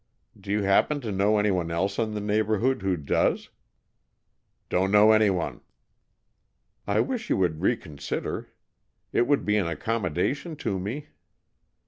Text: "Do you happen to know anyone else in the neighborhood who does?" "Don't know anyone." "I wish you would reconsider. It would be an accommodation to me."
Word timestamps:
"Do 0.35 0.49
you 0.51 0.63
happen 0.63 0.99
to 1.01 1.11
know 1.11 1.37
anyone 1.37 1.69
else 1.69 1.99
in 1.99 2.15
the 2.15 2.19
neighborhood 2.19 2.81
who 2.81 2.97
does?" 2.97 3.51
"Don't 4.67 4.89
know 4.89 5.11
anyone." 5.11 5.61
"I 6.87 7.01
wish 7.01 7.29
you 7.29 7.37
would 7.37 7.61
reconsider. 7.61 8.49
It 9.13 9.27
would 9.27 9.45
be 9.45 9.57
an 9.57 9.67
accommodation 9.67 10.55
to 10.55 10.79
me." 10.79 11.09